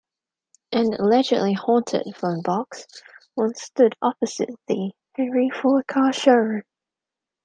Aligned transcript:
An 0.71 0.95
allegedly 0.95 1.53
'haunted' 1.53 2.15
phone 2.15 2.41
box 2.41 2.87
once 3.35 3.61
stood 3.61 3.95
opposite 4.01 4.49
the 4.65 4.91
Hendy 5.15 5.51
Ford 5.51 5.85
car 5.85 6.11
showroom. 6.11 6.63